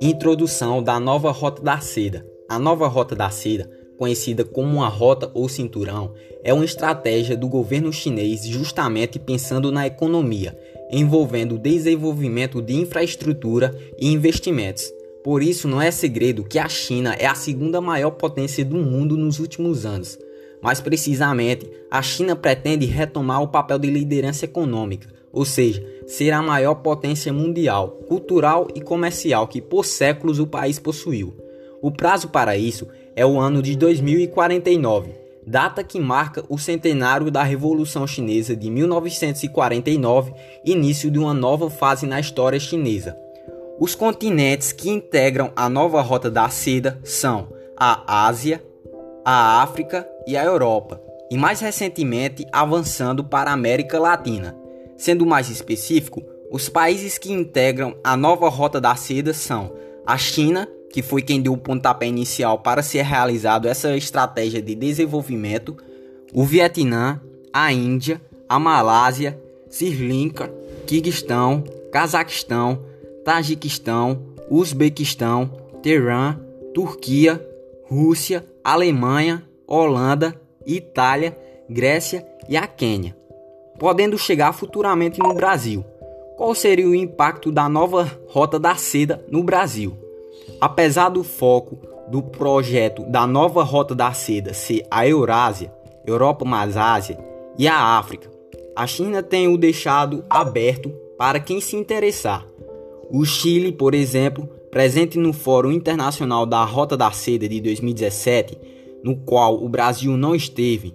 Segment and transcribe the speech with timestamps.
[0.00, 2.26] Introdução da nova Rota da Seda.
[2.48, 6.12] A nova Rota da Seda, conhecida como uma rota ou cinturão,
[6.42, 10.58] é uma estratégia do governo chinês justamente pensando na economia,
[10.90, 14.92] envolvendo o desenvolvimento de infraestrutura e investimentos.
[15.24, 19.16] Por isso, não é segredo que a China é a segunda maior potência do mundo
[19.16, 20.18] nos últimos anos.
[20.62, 26.40] Mais precisamente, a China pretende retomar o papel de liderança econômica, ou seja, ser a
[26.40, 31.34] maior potência mundial, cultural e comercial que por séculos o país possuiu.
[31.82, 35.10] O prazo para isso é o ano de 2049,
[35.44, 40.32] data que marca o centenário da Revolução Chinesa de 1949,
[40.64, 43.16] início de uma nova fase na história chinesa.
[43.80, 48.62] Os continentes que integram a nova Rota da Seda são a Ásia,
[49.24, 51.00] a África e a Europa,
[51.30, 54.56] e mais recentemente avançando para a América Latina.
[54.96, 59.72] Sendo mais específico, os países que integram a nova Rota da Seda são
[60.06, 64.74] a China, que foi quem deu o pontapé inicial para ser realizado essa estratégia de
[64.74, 65.76] desenvolvimento,
[66.34, 67.20] o Vietnã,
[67.52, 70.52] a Índia, a Malásia, Sri Lanka,
[70.86, 72.84] Kirguistão, Cazaquistão,
[73.24, 75.50] Tajiquistão, Uzbequistão,
[75.82, 76.38] Teherã,
[76.74, 77.44] Turquia,
[77.84, 80.34] Rússia, Alemanha, Holanda,
[80.66, 81.36] Itália,
[81.68, 83.22] Grécia e a Quênia
[83.82, 85.84] podendo chegar futuramente no Brasil.
[86.36, 89.96] Qual seria o impacto da nova Rota da Seda no Brasil?
[90.60, 95.72] Apesar do foco do projeto da nova Rota da Seda ser a Eurásia,
[96.06, 97.18] Europa mais Ásia
[97.58, 98.30] e a África,
[98.76, 102.46] a China tem o deixado aberto para quem se interessar.
[103.10, 108.56] O Chile, por exemplo, presente no Fórum Internacional da Rota da Seda de 2017,
[109.02, 110.94] no qual o Brasil não esteve,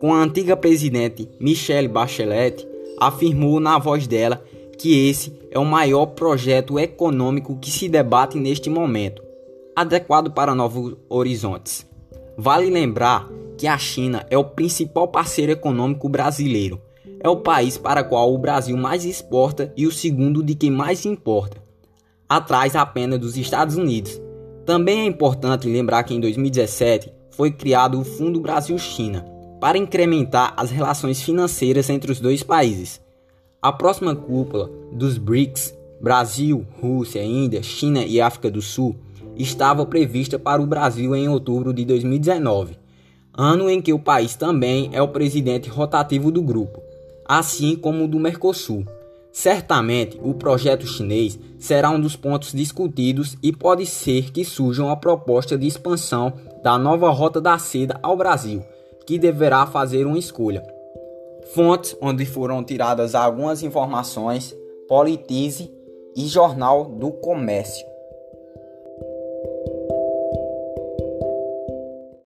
[0.00, 2.66] com a antiga presidente Michelle Bachelet,
[2.98, 4.44] afirmou na voz dela
[4.78, 9.22] que esse é o maior projeto econômico que se debate neste momento,
[9.74, 11.86] adequado para novos horizontes.
[12.36, 16.80] Vale lembrar que a China é o principal parceiro econômico brasileiro.
[17.20, 20.70] É o país para o qual o Brasil mais exporta e o segundo de quem
[20.70, 21.56] mais importa,
[22.28, 24.20] atrás apenas dos Estados Unidos.
[24.66, 29.26] Também é importante lembrar que em 2017 foi criado o Fundo Brasil-China,
[29.60, 33.00] para incrementar as relações financeiras entre os dois países.
[33.60, 38.94] A próxima cúpula dos BRICS, Brasil, Rússia, Índia, China e África do Sul,
[39.36, 42.76] estava prevista para o Brasil em outubro de 2019,
[43.36, 46.80] ano em que o país também é o presidente rotativo do grupo,
[47.26, 48.84] assim como o do Mercosul.
[49.34, 54.96] Certamente, o projeto chinês será um dos pontos discutidos e pode ser que surja uma
[54.96, 58.62] proposta de expansão da nova Rota da Seda ao Brasil
[59.04, 60.62] que deverá fazer uma escolha.
[61.52, 64.56] Fontes onde foram tiradas algumas informações,
[64.88, 65.70] Politize
[66.16, 67.93] e Jornal do Comércio.